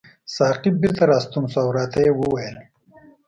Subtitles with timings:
[0.35, 2.57] ساقي بیرته راستون شو او راته یې وویل.